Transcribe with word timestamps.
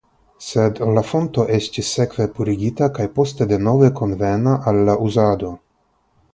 Sed 0.43 0.79
la 0.97 1.03
fonto 1.09 1.45
estis 1.57 1.91
sekve 1.97 2.27
purigita 2.39 2.89
kaj 2.97 3.07
poste 3.19 3.49
denove 3.55 3.93
konvena 4.03 4.59
al 4.73 4.85
la 4.91 4.99
uzado. 5.11 5.57